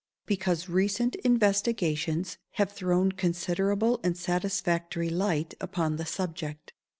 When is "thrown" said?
2.71-3.11